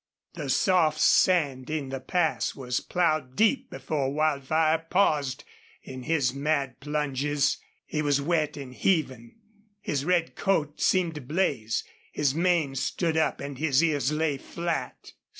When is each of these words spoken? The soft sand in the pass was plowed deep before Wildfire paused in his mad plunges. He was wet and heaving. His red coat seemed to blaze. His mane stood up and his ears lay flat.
The 0.33 0.49
soft 0.49 0.99
sand 0.99 1.69
in 1.69 1.89
the 1.89 1.99
pass 1.99 2.55
was 2.55 2.79
plowed 2.79 3.35
deep 3.35 3.69
before 3.69 4.11
Wildfire 4.11 4.79
paused 4.89 5.43
in 5.83 6.01
his 6.01 6.33
mad 6.33 6.79
plunges. 6.79 7.59
He 7.85 8.01
was 8.01 8.19
wet 8.19 8.57
and 8.57 8.73
heaving. 8.73 9.35
His 9.79 10.03
red 10.03 10.33
coat 10.35 10.81
seemed 10.81 11.13
to 11.13 11.21
blaze. 11.21 11.83
His 12.13 12.33
mane 12.33 12.73
stood 12.73 13.15
up 13.15 13.41
and 13.41 13.59
his 13.59 13.83
ears 13.83 14.11
lay 14.11 14.37
flat. 14.39 15.11